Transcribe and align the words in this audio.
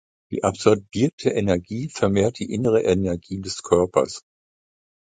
Die 0.31 0.43
absorbierte 0.43 1.29
Energie 1.29 1.87
vermehrt 1.87 2.39
die 2.39 2.51
innere 2.51 2.81
Energie 2.81 3.39
des 3.39 3.61
Körpers. 3.61 4.23